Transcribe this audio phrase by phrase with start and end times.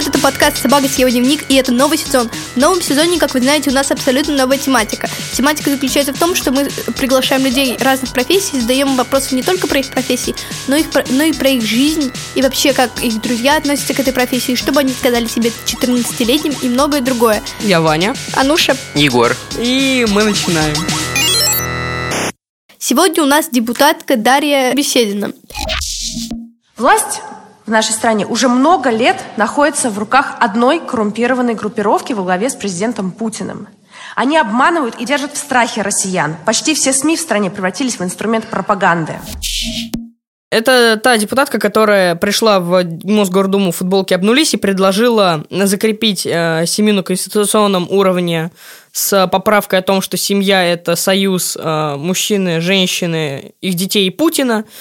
[0.00, 2.30] привет, это подкаст «Собака съела дневник» и это новый сезон.
[2.54, 5.10] В новом сезоне, как вы знаете, у нас абсолютно новая тематика.
[5.34, 9.80] Тематика заключается в том, что мы приглашаем людей разных профессий, задаем вопросы не только про
[9.80, 10.34] их профессии,
[10.68, 14.14] но, их, но и про их жизнь, и вообще, как их друзья относятся к этой
[14.14, 17.42] профессии, что бы они сказали себе 14-летним и многое другое.
[17.60, 18.14] Я Ваня.
[18.34, 18.76] Ануша.
[18.94, 19.36] Егор.
[19.58, 20.76] И мы начинаем.
[22.78, 25.32] Сегодня у нас депутатка Дарья Беседина.
[26.78, 27.20] Власть
[27.70, 32.56] в нашей стране уже много лет находится в руках одной коррумпированной группировки во главе с
[32.56, 33.68] президентом Путиным.
[34.16, 36.34] Они обманывают и держат в страхе россиян.
[36.44, 39.20] Почти все СМИ в стране превратились в инструмент пропаганды.
[40.50, 47.04] Это та депутатка, которая пришла в Мосгордуму футболки обнулись и предложила закрепить э, семью на
[47.04, 48.50] конституционном уровне
[48.90, 54.64] с поправкой о том, что семья– это союз э, мужчины, женщины, их детей и Путина–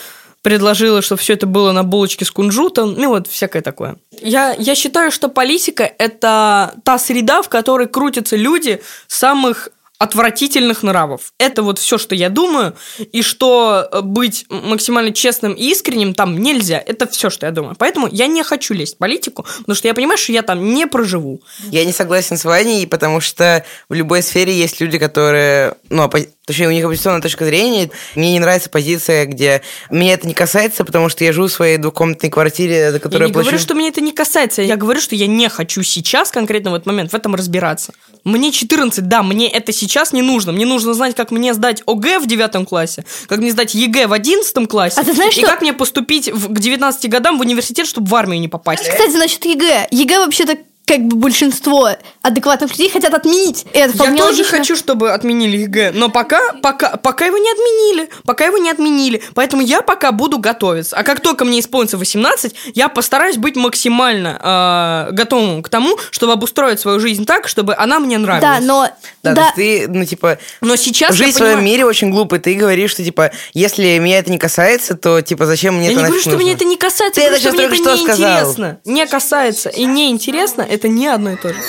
[0.49, 3.98] предложила, чтобы все это было на булочке с кунжутом, ну вот всякое такое.
[4.20, 11.34] Я, я считаю, что политика– это та среда, в которой крутятся люди самых отвратительных нравов.
[11.37, 16.37] Это вот все, что я думаю, и что э, быть максимально честным и искренним там
[16.37, 16.81] нельзя.
[16.84, 17.76] Это все, что я думаю.
[17.77, 20.87] Поэтому я не хочу лезть в политику, потому что я понимаю, что я там не
[20.87, 21.41] проживу.
[21.70, 26.09] Я не согласен с Ваней, потому что в любой сфере есть люди, которые, ну,
[26.50, 27.92] Точнее, у них оппозиционная точка зрения.
[28.16, 29.62] Мне не нравится позиция, где
[29.92, 33.28] меня это не касается, потому что я живу в своей двухкомнатной квартире, за которую я
[33.28, 33.50] не плачу...
[33.50, 34.64] говорю, что меня это не касается.
[34.64, 37.94] Я говорю, что я не хочу сейчас, конкретно в этот момент, в этом разбираться.
[38.24, 40.52] Мне 14, да, мне это сейчас не нужно.
[40.52, 44.14] Мне нужно знать, как мне сдать ОГЭ в девятом классе, как мне сдать ЕГЭ в
[44.14, 45.52] одиннадцатом классе, а ты знаешь, и что...
[45.52, 48.90] как мне поступить в, к 19 годам в университет, чтобы в армию не попасть.
[48.90, 49.90] Кстати, значит, ЕГЭ.
[49.92, 50.58] ЕГЭ вообще-то
[50.90, 51.90] как бы большинство
[52.23, 53.63] адекватных людей хотят отменить.
[53.73, 54.57] И это Я тоже логично.
[54.57, 59.21] хочу, чтобы отменили ЕГЭ, но пока, пока, пока его не отменили, пока его не отменили,
[59.35, 60.96] поэтому я пока буду готовиться.
[60.96, 66.34] А как только мне исполнится 18, я постараюсь быть максимально э, готовым к тому, чтобы
[66.34, 68.59] обустроить свою жизнь так, чтобы она мне нравилась.
[68.59, 68.90] Да, но...
[69.22, 69.53] Да, да.
[69.56, 70.40] ты, ну, типа...
[70.62, 71.72] Но сейчас Жизнь я в своем понимаю...
[71.72, 72.40] мире очень глупая.
[72.40, 76.02] Ты говоришь, что, типа, если меня это не касается, то, типа, зачем мне я это
[76.02, 76.44] не говорю, что нужно?
[76.44, 78.31] мне это не касается, ты я это что мне это что не сказал.
[78.31, 78.80] интересно.
[78.85, 81.59] Не касается и не интересно, это не одно и то же.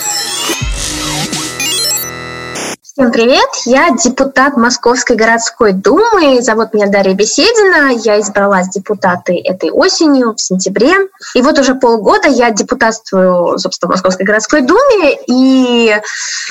[3.00, 3.48] Всем привет!
[3.64, 6.42] Я депутат Московской городской думы.
[6.42, 7.92] Зовут меня Дарья Беседина.
[8.04, 10.92] Я избралась депутаты этой осенью, в сентябре.
[11.34, 15.16] И вот уже полгода я депутатствую, собственно, в Московской городской думе.
[15.28, 15.96] И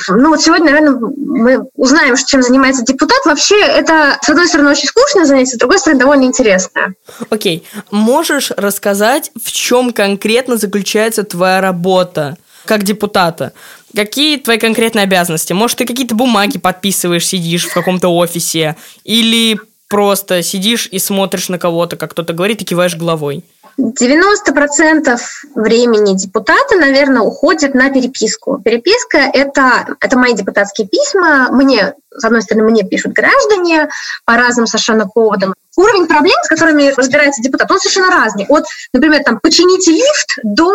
[0.07, 3.19] ну вот сегодня, наверное, мы узнаем, чем занимается депутат.
[3.25, 6.95] Вообще, это, с одной стороны, очень скучное занятие, с другой стороны, довольно интересное.
[7.29, 7.63] Окей.
[7.63, 7.83] Okay.
[7.91, 12.37] Можешь рассказать, в чем конкретно заключается твоя работа?
[12.65, 13.53] Как депутата.
[13.95, 15.53] Какие твои конкретные обязанности?
[15.53, 18.75] Может, ты какие-то бумаги подписываешь, сидишь в каком-то офисе?
[19.03, 23.43] Или просто сидишь и смотришь на кого-то, как кто-то говорит, и киваешь головой?
[23.79, 25.17] 90%
[25.55, 28.61] времени депутата, наверное, уходит на переписку.
[28.63, 31.47] Переписка это,– это мои депутатские письма.
[31.51, 33.89] Мне, с одной стороны, мне пишут граждане
[34.25, 35.53] по разным совершенно поводам.
[35.77, 38.45] Уровень проблем, с которыми разбирается депутат, он совершенно разный.
[38.49, 40.73] От, например, там, почините лифт до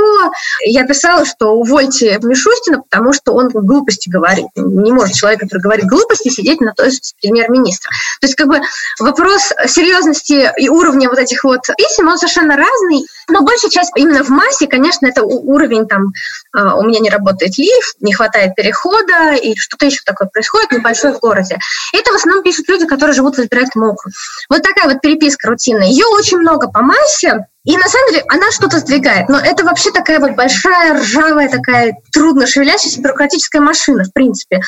[0.65, 4.47] я писала, что увольте Мишустина, потому что он глупости говорит.
[4.57, 6.91] Не может человек, который говорит глупости, сидеть на той
[7.21, 7.91] премьер-министра.
[8.21, 8.61] То есть, как бы,
[8.99, 13.05] вопрос серьезности и уровня вот этих вот писем, он совершенно разный.
[13.29, 16.13] Но большая часть именно в массе, конечно, это уровень там,
[16.53, 21.21] у меня не работает лифт, не хватает перехода, и что-то еще такое происходит небольшое в
[21.21, 21.59] городе.
[21.93, 24.15] Это в основном пишут люди, которые живут в избирательном округе.
[24.49, 25.89] Вот такая вот переписка рутинная.
[25.89, 29.91] Ее очень много по массе, и на самом деле она что-то сдвигает, но это вообще
[29.91, 34.61] такая вот большая, ржавая, такая трудно шевелящаяся бюрократическая машина, в принципе.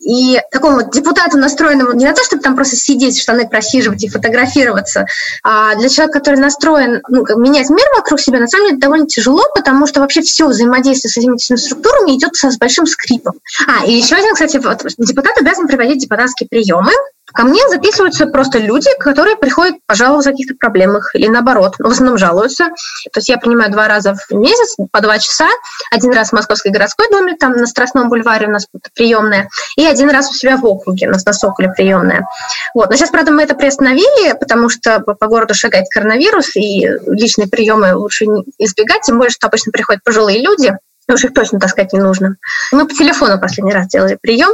[0.00, 4.08] И такому вот депутату, настроенному не на то, чтобы там просто сидеть, штаны просиживать и
[4.08, 5.06] фотографироваться,
[5.44, 9.44] а для человека, который настроен ну, менять мир вокруг себя, на самом деле довольно тяжело,
[9.54, 13.34] потому что вообще все взаимодействие с этими структурами идет с большим скрипом.
[13.68, 16.92] А, и еще один, кстати, вот, депутат обязан проводить депутатские приемы,
[17.32, 22.18] Ко мне записываются просто люди, которые приходят пожаловаться о каких-то проблемах или наоборот, в основном
[22.18, 22.68] жалуются.
[23.12, 25.48] То есть я принимаю два раза в месяц по два часа.
[25.90, 30.10] Один раз в Московской городской думе, там на Страстном бульваре у нас приемная, и один
[30.10, 32.26] раз у себя в округе, у нас на Соколе приемная.
[32.74, 32.90] Вот.
[32.90, 37.94] Но сейчас, правда, мы это приостановили, потому что по городу шагает коронавирус, и личные приемы
[37.94, 38.24] лучше
[38.58, 40.76] избегать, тем более, что обычно приходят пожилые люди,
[41.14, 42.36] уж их точно таскать не нужно.
[42.72, 44.52] Мы по телефону последний раз делали прием.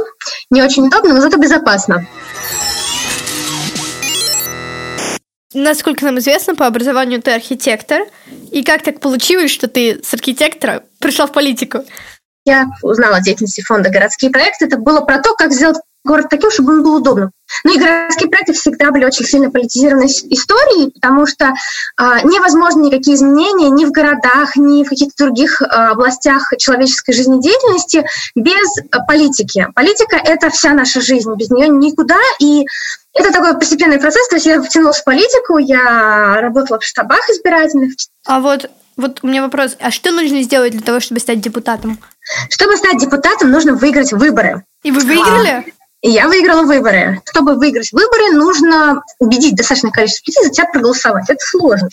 [0.49, 2.05] Не очень удобно, но зато безопасно.
[5.53, 8.01] Насколько нам известно, по образованию ты архитектор.
[8.51, 11.85] И как так получилось, что ты с архитектора пришла в политику?
[12.45, 14.65] Я узнала о деятельности фонда «Городские проекты».
[14.65, 15.77] Это было про то, как сделать
[16.07, 17.31] город таким, чтобы он был удобным.
[17.63, 23.15] Ну и городские проекты всегда были очень сильно политизированной историей, потому что э, невозможно никакие
[23.15, 28.05] изменения ни в городах, ни в каких-то других э, областях человеческой жизнедеятельности
[28.35, 29.67] без э, политики.
[29.75, 32.65] Политика— это вся наша жизнь, без нее никуда, и
[33.13, 37.93] это такой постепенный процесс, то есть я втянулась в политику, я работала в штабах избирательных.
[38.25, 39.77] А вот вот у меня вопрос.
[39.79, 41.99] А что нужно сделать для того, чтобы стать депутатом?
[42.49, 44.65] Чтобы стать депутатом, нужно выиграть выборы.
[44.83, 45.49] И вы выиграли?
[45.49, 45.63] А,
[46.01, 47.21] и я выиграла выборы.
[47.25, 51.25] Чтобы выиграть выборы, нужно убедить достаточное количество людей за тебя проголосовать.
[51.27, 51.89] Это сложно.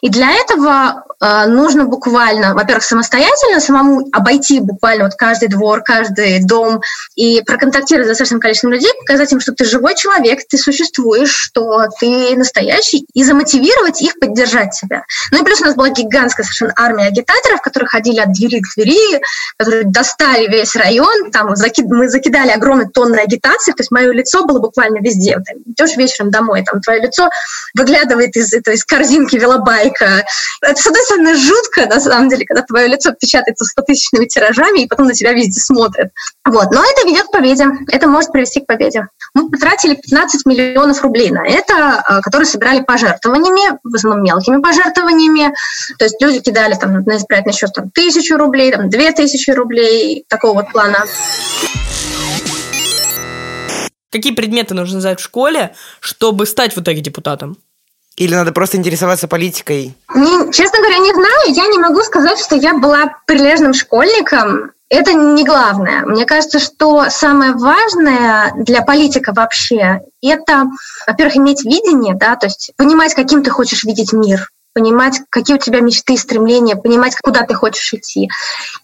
[0.00, 6.44] И для этого э, нужно буквально, во-первых, самостоятельно самому обойти буквально вот каждый двор, каждый
[6.44, 6.80] дом
[7.14, 11.86] и проконтактировать с достаточным количеством людей, показать им, что ты живой человек, ты существуешь, что
[12.00, 15.04] ты настоящий, и замотивировать их поддержать тебя.
[15.30, 18.74] Ну и плюс у нас была гигантская совершенно армия агитаторов, которые ходили от двери к
[18.74, 19.22] двери,
[19.56, 21.86] которые достали весь район, там закид...
[21.86, 25.36] мы закидали огромные тонны агитации агитации, то есть мое лицо было буквально везде.
[25.36, 27.28] Ты идешь вечером домой, там твое лицо
[27.76, 30.24] выглядывает из, это, из корзинки велобайка.
[30.62, 34.80] Это, с одной стороны, жутко, на самом деле, когда твое лицо печатается 100 тысячными тиражами,
[34.80, 36.10] и потом на тебя везде смотрят.
[36.44, 36.70] Вот.
[36.72, 37.66] Но это ведет к победе.
[37.90, 39.08] Это может привести к победе.
[39.34, 45.54] Мы потратили 15 миллионов рублей на это, а, которые собирали пожертвованиями, в основном мелкими пожертвованиями.
[45.98, 50.24] То есть люди кидали там, на избирательный счет там, тысячу рублей, там, две тысячи рублей,
[50.28, 51.04] такого вот плана.
[54.14, 57.56] Какие предметы нужно знать в школе, чтобы стать в итоге депутатом?
[58.14, 59.96] Или надо просто интересоваться политикой?
[60.14, 61.48] Не, честно говоря, не знаю.
[61.48, 64.70] Я не могу сказать, что я была прилежным школьником.
[64.88, 66.02] Это не главное.
[66.06, 70.66] Мне кажется, что самое важное для политика вообще– это,
[71.08, 75.58] во-первых, иметь видение, да, то есть понимать, каким ты хочешь видеть мир, понимать, какие у
[75.58, 78.30] тебя мечты, стремления, понимать, куда ты хочешь идти.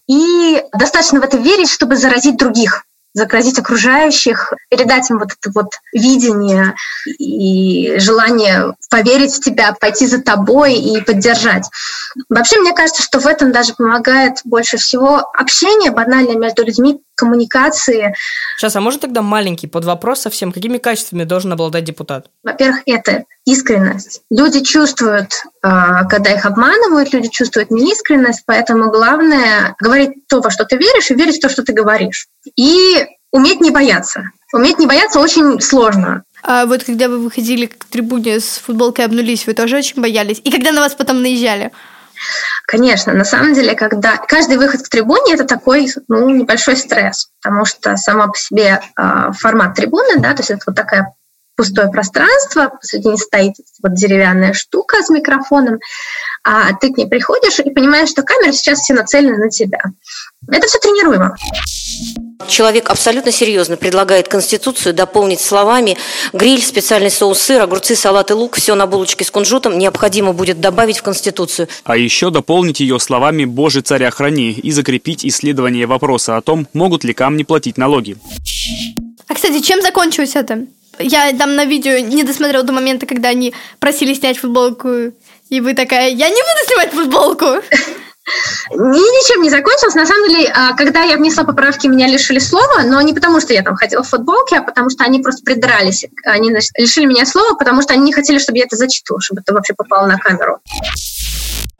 [0.08, 5.72] И достаточно в это верить, чтобы заразить других заразить окружающих, передать им вот это вот
[5.92, 6.74] видение
[7.18, 11.68] и желание поверить в тебя, пойти за тобой и поддержать.
[12.28, 18.14] Вообще, мне кажется, что в этом даже помогает больше всего общение банальное между людьми, коммуникации.
[18.56, 22.26] Сейчас, а может тогда маленький под вопрос совсем, какими качествами должен обладать депутат?
[22.42, 24.22] Во-первых, это искренность.
[24.30, 25.32] Люди чувствуют,
[25.62, 31.10] а, когда их обманывают, люди чувствуют неискренность, поэтому главное говорить то, во что ты веришь,
[31.10, 32.26] и верить в то, что ты говоришь.
[32.56, 34.24] И уметь не бояться.
[34.52, 36.24] Уметь не бояться очень сложно.
[36.42, 40.40] А вот когда вы выходили к трибуне с футболкой обнулись, вы тоже очень боялись?
[40.42, 41.70] И когда на вас потом наезжали?
[42.66, 47.64] Конечно, на самом деле, когда каждый выход к трибуне это такой ну, небольшой стресс, потому
[47.64, 51.14] что сама по себе э, формат трибуны, да, то есть это вот такая
[51.56, 55.78] пустое пространство, посредине стоит вот деревянная штука с микрофоном,
[56.42, 59.80] а ты к ней приходишь и понимаешь, что камера сейчас все нацелена на тебя.
[60.50, 61.36] Это все тренируемо.
[62.50, 65.96] Человек абсолютно серьезно предлагает Конституцию дополнить словами
[66.32, 70.60] «гриль, специальный соус сыр, огурцы, салат и лук, все на булочке с кунжутом необходимо будет
[70.60, 71.68] добавить в Конституцию».
[71.84, 77.04] А еще дополнить ее словами «Боже, царя храни» и закрепить исследование вопроса о том, могут
[77.04, 78.16] ли камни платить налоги.
[79.28, 80.66] А, кстати, чем закончилось это?
[80.98, 84.88] Я там на видео не досмотрела до момента, когда они просили снять футболку,
[85.50, 87.62] и вы такая «Я не буду снимать футболку!»
[88.70, 89.94] Ничем не закончилось.
[89.94, 93.52] На самом деле, а, когда я внесла поправки, меня лишили слова, но не потому, что
[93.52, 96.04] я там ходила в футболке, а потому что они просто придрались.
[96.24, 99.52] Они лишили меня слова, потому что они не хотели, чтобы я это зачитывала, чтобы это
[99.52, 100.58] вообще попало на камеру.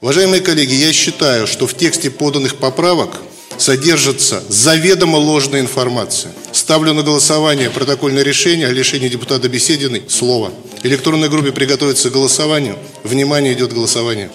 [0.01, 3.11] Уважаемые коллеги, я считаю, что в тексте поданных поправок
[3.59, 6.33] содержится заведомо ложная информация.
[6.53, 10.51] Ставлю на голосование протокольное решение о лишении депутата Бесединой слова.
[10.83, 12.79] Электронной группе приготовиться к голосованию.
[13.05, 14.31] Внимание, идет голосование.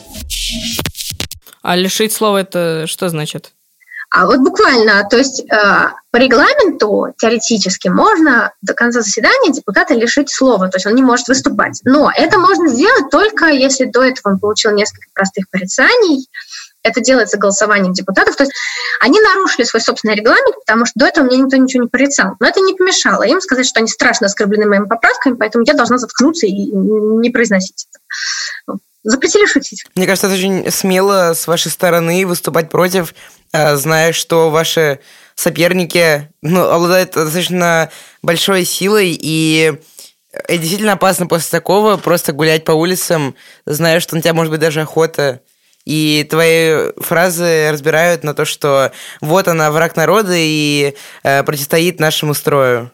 [1.68, 3.54] А лишить слова это что значит?
[4.12, 5.46] А вот буквально, то есть э,
[6.12, 11.28] по регламенту теоретически можно до конца заседания депутата лишить слова, то есть он не может
[11.28, 11.82] выступать.
[11.84, 16.30] Но это можно сделать только если до этого он получил несколько простых порицаний.
[16.86, 18.36] Это делается голосованием депутатов.
[18.36, 18.54] То есть
[19.00, 22.36] они нарушили свой собственный регламент, потому что до этого мне никто ничего не порицал.
[22.40, 25.98] Но это не помешало им сказать, что они страшно оскорблены моими поправками, поэтому я должна
[25.98, 27.88] заткнуться и не произносить
[28.68, 29.86] это запретили шутить.
[29.96, 33.14] Мне кажется, это очень смело с вашей стороны выступать против,
[33.54, 35.00] а, зная, что ваши
[35.36, 39.80] соперники ну, обладают достаточно большой силой, и
[40.32, 44.60] это действительно опасно после такого просто гулять по улицам, зная, что на тебя может быть
[44.60, 45.42] даже охота.
[45.86, 52.34] И твои фразы разбирают на то, что вот она, враг народа, и э, противостоит нашему
[52.34, 52.92] строю.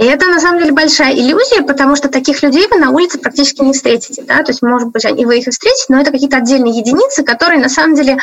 [0.00, 3.60] И это на самом деле большая иллюзия, потому что таких людей вы на улице практически
[3.60, 4.22] не встретите.
[4.22, 4.42] Да?
[4.42, 7.60] То есть, может быть, они, вы их и встретите, но это какие-то отдельные единицы, которые
[7.60, 8.16] на самом деле,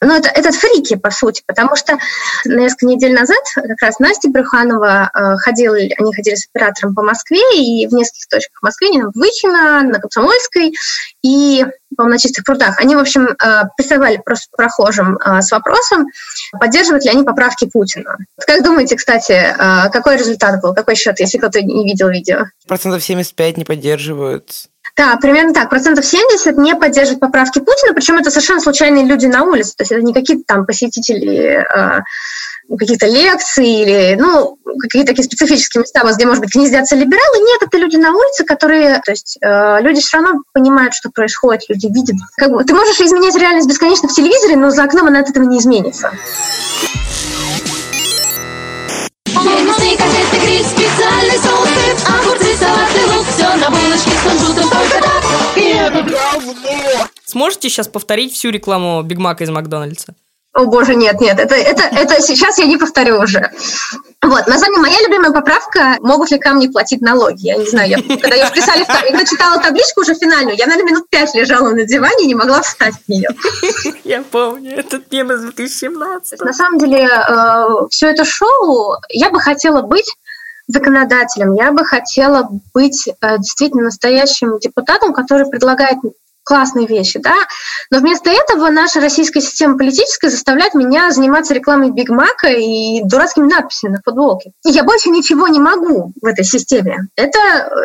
[0.00, 1.98] ну, это, это фрики, по сути, потому что
[2.44, 7.42] несколько недель назад как раз Настя Брюханова э, ходила, они ходили с оператором по Москве,
[7.54, 10.74] и в нескольких точках в Москве, они в Вычино, на Комсомольской,
[11.22, 11.64] и
[11.96, 16.06] по-моему, на чистых прудах, они, в общем, э, приставали просто прохожим э, с вопросом,
[16.58, 18.16] поддерживают ли они поправки Путина.
[18.46, 22.44] Как думаете, кстати, э, какой результат был, какой счет, если кто-то не видел видео?
[22.66, 24.68] Процентов 75 не поддерживают.
[25.00, 25.70] Да, примерно так.
[25.70, 29.92] Процентов 70 не поддерживают поправки Путина, причем это совершенно случайные люди на улице, то есть
[29.92, 31.64] это не какие-то там посетители
[32.78, 37.38] каких-то лекций или, ну, какие-то такие специфические места, где, может быть, гнездятся либералы.
[37.38, 41.62] Нет, это люди на улице, которые, то есть э, люди все равно понимают, что происходит,
[41.70, 42.16] люди видят.
[42.36, 45.44] Как бы, ты можешь изменять реальность бесконечно в телевизоре, но за окном она от этого
[45.44, 46.12] не изменится.
[57.24, 60.14] Сможете сейчас повторить всю рекламу Биг Мака из Макдональдса?
[60.52, 63.52] О боже, нет, нет, это, это, это сейчас я не повторю уже.
[64.20, 67.46] Вот, на самом деле, моя любимая поправка, могут ли камни платить налоги.
[67.46, 71.08] Я не знаю, я, когда ее вписали, когда читала табличку уже финальную, я, наверное, минут
[71.08, 73.28] пять лежала на диване и не могла встать в нее.
[74.02, 76.40] Я помню, этот мем из 2017.
[76.40, 80.12] На самом деле, э, все это шоу, я бы хотела быть
[80.72, 85.98] законодателем, я бы хотела быть э, действительно настоящим депутатом, который предлагает
[86.50, 87.36] классные вещи, да,
[87.92, 93.46] но вместо этого наша российская система политическая заставляет меня заниматься рекламой Биг Мака и дурацкими
[93.46, 94.50] надписями на футболке.
[94.66, 97.06] И я больше ничего не могу в этой системе.
[97.14, 97.38] Это,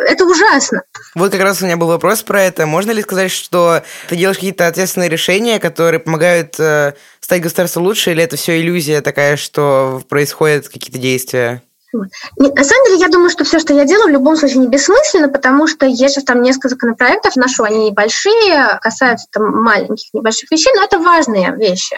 [0.08, 0.82] это ужасно.
[1.14, 2.66] Вот как раз у меня был вопрос про это.
[2.66, 8.12] Можно ли сказать, что ты делаешь какие-то ответственные решения, которые помогают э, стать государству лучше,
[8.12, 11.62] или это все иллюзия такая, что происходят какие-то действия?
[12.36, 15.28] На самом деле, я думаю, что все, что я делаю, в любом случае не бессмысленно,
[15.28, 20.72] потому что я сейчас там несколько законопроектов ношу, они небольшие, касаются там маленьких, небольших вещей,
[20.74, 21.96] но это важные вещи.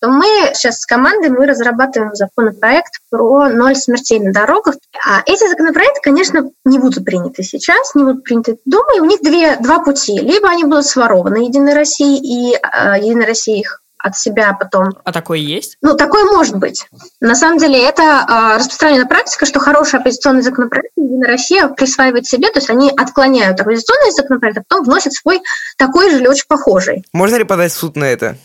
[0.00, 4.76] То мы сейчас с командой мы разрабатываем законопроект про ноль смертей на дорогах.
[5.06, 9.56] А эти законопроекты, конечно, не будут приняты сейчас, не будут приняты Думаю, у них две,
[9.56, 10.18] два пути.
[10.18, 14.90] Либо они будут сворованы Единой России, и э, Единая Россия их от себя потом.
[15.04, 15.76] А такое есть?
[15.82, 16.86] Ну, такое может быть.
[17.20, 22.50] На самом деле это э, распространенная практика, что хороший оппозиционный законопроект Единая Россия присваивает себе,
[22.50, 25.40] то есть они отклоняют оппозиционный законопроект, а потом вносят свой
[25.76, 27.04] такой же или очень похожий.
[27.12, 28.36] Можно ли подать в суд на это?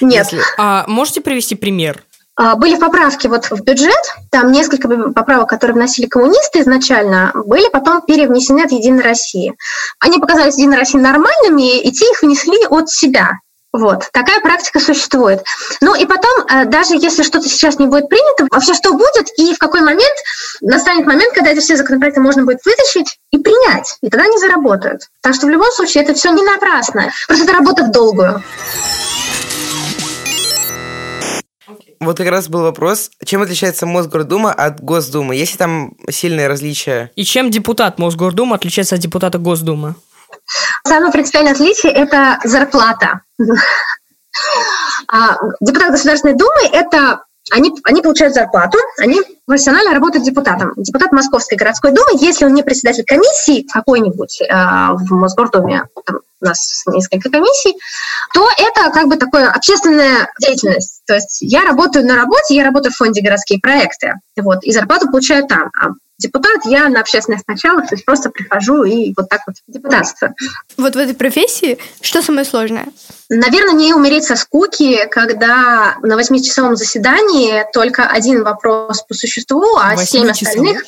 [0.00, 0.26] Нет.
[0.30, 0.40] Если...
[0.58, 2.02] А можете привести пример?
[2.34, 8.02] А, были поправки вот в бюджет, там несколько поправок, которые вносили коммунисты изначально, были потом
[8.02, 9.54] перевнесены от Единой России.
[10.00, 13.32] Они показались Единой России нормальными, и те их внесли от себя.
[13.72, 15.42] Вот, такая практика существует.
[15.80, 19.54] Ну и потом, э, даже если что-то сейчас не будет принято, вообще что будет и
[19.54, 20.14] в какой момент
[20.60, 25.08] настанет момент, когда эти все законопроекты можно будет вытащить и принять, и тогда они заработают.
[25.22, 28.42] Так что в любом случае это все не напрасно, просто это работа в долгую.
[31.98, 35.36] Вот как раз был вопрос, чем отличается Мосгордума от Госдумы?
[35.36, 37.12] Есть ли там сильные различия?
[37.14, 39.94] И чем депутат Мосгордумы отличается от депутата Госдумы?
[40.86, 43.20] Самое принципиальное отличие– это зарплата.
[45.08, 50.72] А депутат Государственной Думы– это они, они получают зарплату, они профессионально работают депутатом.
[50.76, 56.44] Депутат Московской городской думы, если он не председатель комиссии какой-нибудь э, в Мосгордуме, там у
[56.44, 57.74] нас несколько комиссий,
[58.32, 61.02] то это как бы такое общественная деятельность.
[61.06, 65.10] То есть я работаю на работе, я работаю в фонде городские проекты, вот, и зарплату
[65.10, 65.70] получаю там.
[65.80, 70.34] А депутат, я на общественных началах, то есть просто прихожу и вот так вот депутатство.
[70.76, 72.86] Вот в этой профессии что самое сложное?
[73.28, 79.96] Наверное, не умереть со скуки, когда на восьмичасовом заседании только один вопрос по существу, а
[79.96, 80.84] семь остальных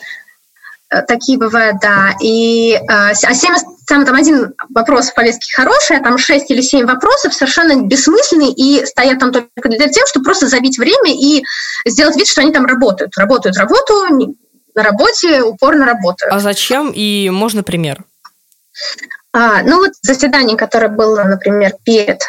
[0.90, 2.14] э, такие бывают, да.
[2.22, 3.54] И э, а семь,
[3.86, 8.52] там, там один вопрос в повестке хороший, а там шесть или семь вопросов совершенно бессмысленные
[8.52, 11.42] и стоят там только для того, чтобы просто забить время и
[11.86, 13.16] сделать вид, что они там работают.
[13.16, 14.06] Работают работу,
[14.74, 16.32] на работе упорно работают.
[16.32, 16.90] А зачем?
[16.94, 18.04] И можно пример?
[19.32, 22.20] А, ну вот заседание, которое было, например, перед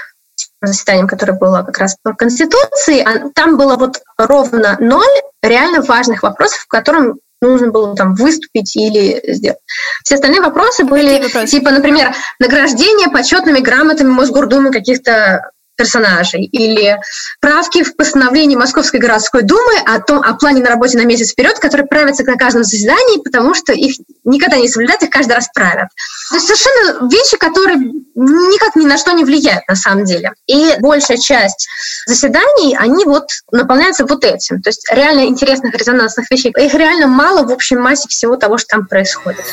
[0.61, 5.03] заседанием, которое было как раз по Конституции, а, там было вот ровно ноль
[5.41, 9.59] реально важных вопросов, в котором нужно было там выступить или сделать.
[10.03, 11.47] Все остальные вопросы были, вопросы?
[11.47, 16.97] типа, например, награждение почетными грамотами Мосгордумы каких-то персонажей, или
[17.39, 21.59] правки в постановлении Московской городской думы о том, о плане на работе на месяц вперед,
[21.59, 25.89] которые правятся на каждом заседании, потому что их никогда не соблюдают, их каждый раз правят.
[26.29, 27.77] То есть совершенно вещи, которые
[28.15, 30.33] никак ни на что не влияют на самом деле.
[30.47, 31.67] И большая часть
[32.07, 34.61] заседаний, они вот наполняются вот этим.
[34.61, 36.53] То есть реально интересных резонансных вещей.
[36.57, 39.45] Их реально мало в общей массе всего того, что там происходит.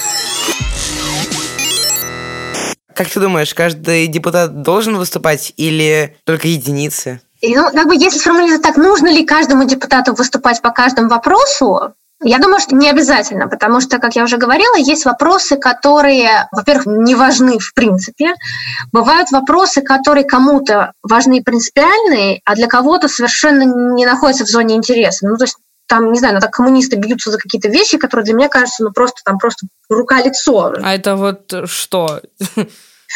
[2.95, 7.21] Как ты думаешь, каждый депутат должен выступать или только единицы?
[7.41, 11.95] И, ну, как бы, если сформулировать так, нужно ли каждому депутату выступать по каждому вопросу,
[12.25, 16.87] я думаю, что не обязательно, потому что, как я уже говорила, есть вопросы, которые, во-первых,
[16.87, 18.35] не важны в принципе.
[18.93, 24.77] Бывают вопросы, которые кому-то важны и принципиальные, а для кого-то совершенно не находятся в зоне
[24.77, 25.27] интереса.
[25.27, 25.57] Ну, то есть
[25.93, 28.93] там, не знаю, ну, так коммунисты бьются за какие-то вещи, которые для меня кажутся, ну,
[28.93, 30.73] просто там просто рука-лицо.
[30.83, 32.23] А это вот что?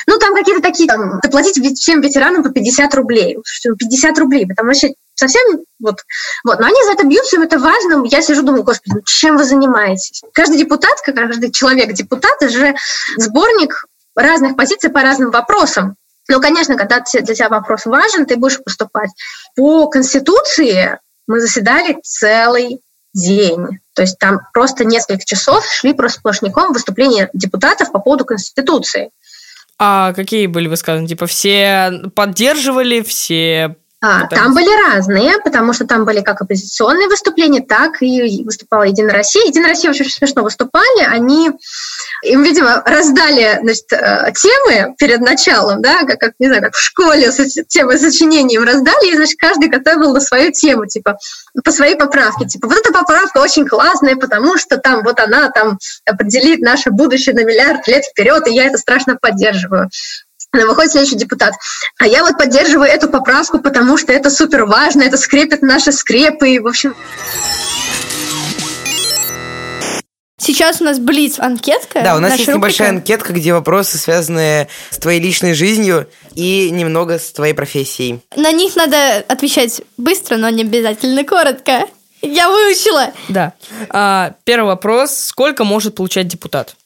[0.07, 3.39] Ну, там какие-то такие, там, доплатить всем ветеранам по 50 рублей.
[3.79, 5.41] 50 рублей, потому что совсем
[5.81, 6.01] вот,
[6.45, 6.61] вот.
[6.61, 8.05] Но они за это бьются, им это важно.
[8.05, 10.21] Я сижу, думаю, господи, ну чем вы занимаетесь?
[10.35, 12.75] Каждый депутат, каждый человек-депутат, это же
[13.17, 15.97] сборник разных позиций по разным вопросам.
[16.29, 19.11] Но, конечно, когда для тебя вопрос важен, ты будешь поступать.
[19.55, 22.81] По Конституции мы заседали целый
[23.15, 23.67] день.
[23.95, 29.11] То есть там просто несколько часов шли просто сплошняком выступления депутатов по поводу Конституции.
[29.79, 31.07] А какие были высказаны?
[31.07, 37.61] Типа все поддерживали, все а, там были разные, потому что там были как оппозиционные выступления,
[37.61, 39.45] так и выступала Единая Россия.
[39.47, 41.05] Единая Россия очень смешно выступали.
[41.05, 41.51] Они,
[42.23, 46.81] им, видимо, раздали значит, э, темы перед началом, да, как, как, не знаю, как в
[46.81, 47.33] школе
[47.69, 51.19] темы сочинения им раздали, и, значит, каждый готовил на свою тему, типа,
[51.65, 52.47] по своей поправке.
[52.47, 57.35] Типа, вот эта поправка очень классная, потому что там вот она там определит наше будущее
[57.35, 59.91] на миллиард лет вперед, и я это страшно поддерживаю
[60.65, 61.55] выходит следующий депутат.
[61.99, 66.51] А я вот поддерживаю эту поправку, потому что это супер важно, это скрепит наши скрепы.
[66.51, 66.95] И, в общем,
[70.39, 72.03] Сейчас у нас Блиц анкетка.
[72.03, 72.59] Да, у нас есть рубрика.
[72.59, 78.21] небольшая анкетка, где вопросы, связанные с твоей личной жизнью и немного с твоей профессией.
[78.37, 81.87] На них надо отвечать быстро, но не обязательно коротко.
[82.23, 83.13] Я выучила.
[83.29, 83.55] Да.
[83.89, 85.17] А, первый вопрос.
[85.17, 86.77] Сколько может получать депутат?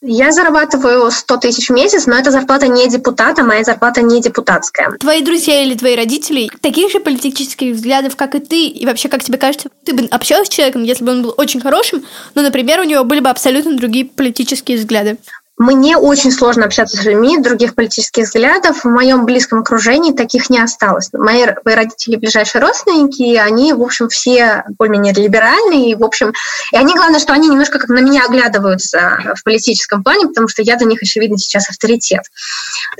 [0.00, 4.92] Я зарабатываю 100 тысяч в месяц, но это зарплата не депутата, моя зарплата не депутатская.
[5.00, 9.24] Твои друзья или твои родители таких же политических взглядов, как и ты, и вообще, как
[9.24, 12.04] тебе кажется, ты бы общалась с человеком, если бы он был очень хорошим,
[12.36, 15.18] но, например, у него были бы абсолютно другие политические взгляды?
[15.58, 18.84] Мне очень сложно общаться с людьми других политических взглядов.
[18.84, 21.10] В моем близком окружении таких не осталось.
[21.12, 25.90] Мои, мои родители ближайшие родственники, они, в общем, все более-менее либеральные.
[25.90, 26.32] И, в общем,
[26.72, 30.62] и они, главное, что они немножко как на меня оглядываются в политическом плане, потому что
[30.62, 32.22] я для них, очевидно, сейчас авторитет.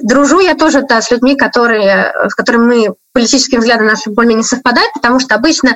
[0.03, 4.93] Дружу я тоже да, с людьми, которые, с которыми мы политические взгляды наши более-менее совпадают,
[4.95, 5.75] потому что обычно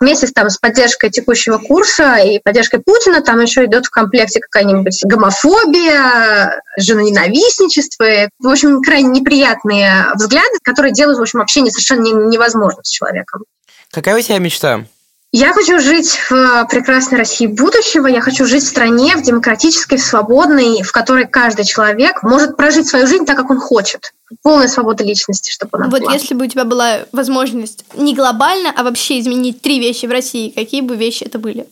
[0.00, 4.98] вместе там, с поддержкой текущего курса и поддержкой Путина там еще идет в комплекте какая-нибудь
[5.04, 8.28] гомофобия, женоненавистничество.
[8.40, 13.44] В общем, крайне неприятные взгляды, которые делают, в общем, общение совершенно невозможным с человеком.
[13.92, 14.84] Какая у тебя мечта?
[15.32, 18.08] Я хочу жить в прекрасной России будущего.
[18.08, 22.88] Я хочу жить в стране, в демократической, в свободной, в которой каждый человек может прожить
[22.88, 24.12] свою жизнь так, как он хочет.
[24.42, 26.12] Полная свобода личности, чтобы она вот была.
[26.12, 30.50] если бы у тебя была возможность не глобально, а вообще изменить три вещи в России,
[30.50, 31.66] какие бы вещи это были?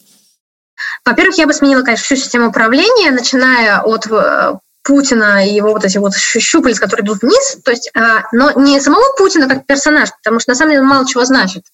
[1.05, 5.85] Во-первых, я бы сменила, конечно, всю систему управления, начиная от э, Путина и его вот
[5.85, 10.11] эти вот щупальца, которые идут вниз, то есть, а, но не самого Путина как персонаж,
[10.23, 11.65] потому что на самом деле он мало чего значит,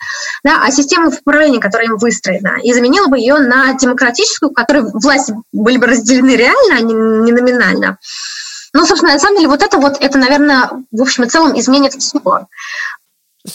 [0.43, 4.83] да, а систему управления, которая им выстроена, и заменила бы ее на демократическую, в которой
[4.93, 7.99] власти были бы разделены реально, а не, не номинально.
[8.73, 11.95] Ну, собственно, на самом деле, вот это вот, это, наверное, в общем и целом изменит
[11.95, 12.21] все.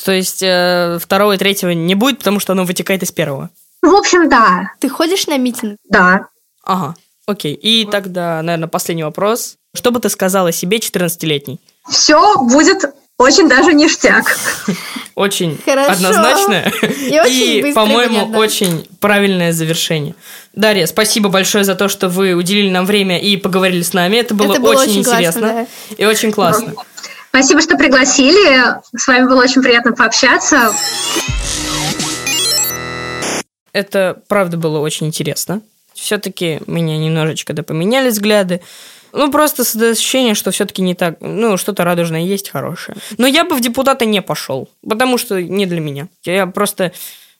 [0.06, 3.50] То есть э, второго и третьего не будет, потому что оно вытекает из первого?
[3.82, 4.72] В общем, да.
[4.80, 5.78] Ты ходишь на митинг?
[5.90, 6.28] Да.
[6.64, 6.96] Ага.
[7.30, 9.58] Окей, и тогда, наверное, последний вопрос.
[9.76, 11.60] Что бы ты сказала себе 14-летней?
[11.88, 12.86] Все будет
[13.20, 14.36] очень даже ништяк.
[15.14, 15.92] Очень Хорошо.
[15.92, 16.72] однозначно.
[16.82, 20.16] И очень быстро, по-моему, очень правильное завершение.
[20.54, 24.16] Дарья, спасибо большое за то, что вы уделили нам время и поговорили с нами.
[24.16, 26.74] Это было, Это было очень, очень классно, интересно и очень классно.
[27.30, 28.74] Спасибо, что пригласили.
[28.98, 30.72] С вами было очень приятно пообщаться.
[33.72, 35.62] Это правда было очень интересно.
[36.00, 38.62] Все-таки меня немножечко да поменяли взгляды.
[39.12, 42.98] Ну, просто ощущение, что все-таки не так, ну, что-то радужное есть хорошее.
[43.18, 46.10] Но я бы в депутаты не пошел, потому что не для меня.
[46.24, 46.92] Я просто,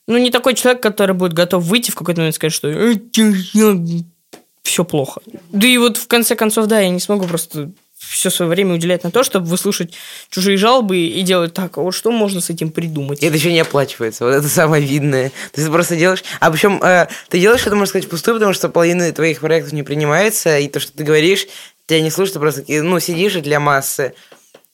[0.08, 2.68] ну, не такой человек, который будет готов выйти в какой-то момент и сказать, что
[4.62, 5.20] все плохо.
[5.50, 9.04] Да и вот в конце концов, да, я не смогу просто все свое время уделять
[9.04, 9.92] на то, чтобы выслушать
[10.30, 13.22] чужие жалобы и делать так, а вот что можно с этим придумать?
[13.22, 14.24] Это еще не оплачивается.
[14.24, 15.32] Вот это самое видное.
[15.52, 16.24] Ты просто делаешь...
[16.40, 19.82] А причем э, ты делаешь это, можно сказать, впустую, потому что половина твоих проектов не
[19.82, 21.46] принимается, и то, что ты говоришь,
[21.86, 24.14] тебя не слушают, ты просто ну, сидишь для массы.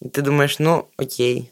[0.01, 1.51] И ты думаешь, ну, окей.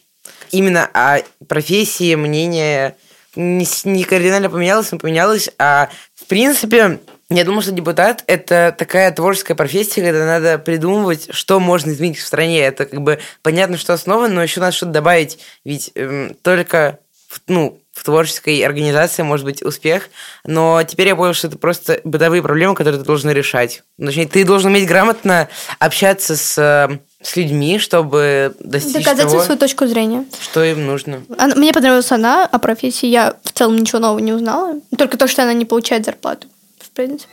[0.52, 2.96] Именно о профессии мнение
[3.34, 7.00] не, не кардинально поменялось, но поменялось, а в принципе
[7.36, 12.26] я думаю, что депутат– это такая творческая профессия, когда надо придумывать, что можно изменить в
[12.26, 12.60] стране.
[12.60, 15.38] Это как бы понятно, что основа, но еще надо что-то добавить.
[15.64, 20.08] Ведь эм, только в, ну, в творческой организации может быть успех.
[20.44, 23.82] Но теперь я понял, что это просто бытовые проблемы, которые ты должен решать.
[23.98, 29.58] Точнее, ты должен уметь грамотно общаться с эм, с людьми, чтобы достичь Доказать того, свою
[29.58, 30.26] точку зрения.
[30.42, 31.22] что им нужно.
[31.38, 34.74] Она- Мне понравилась она, о профессии я в целом ничего нового не узнала.
[34.98, 36.48] Только то, что она не получает зарплату.
[36.84, 37.32] В принципе.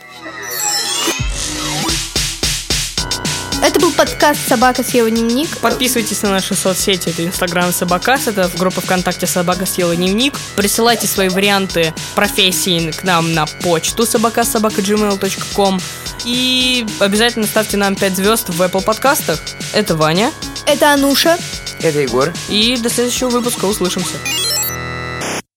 [3.61, 5.55] Это был подкаст «Собака съела дневник».
[5.59, 7.09] Подписывайтесь на наши соцсети.
[7.09, 10.33] Это Инстаграм Собакас, это в группа ВКонтакте Собака съела дневник.
[10.55, 15.79] Присылайте свои варианты профессий к нам на почту собакасобака.gmail.com
[16.25, 19.39] И обязательно ставьте нам 5 звезд в Apple подкастах.
[19.73, 20.31] Это Ваня.
[20.65, 21.37] Это Ануша.
[21.81, 22.33] Это Егор.
[22.49, 24.17] И до следующего выпуска услышимся.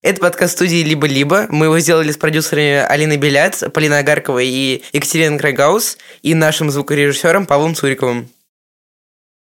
[0.04, 1.46] Это подкаст студии «Либо-либо».
[1.48, 7.46] Мы его сделали с продюсерами Алиной Беляц, Полиной Агарковой и Екатериной Крайгаус и нашим звукорежиссером
[7.46, 8.28] Павлом Цуриковым.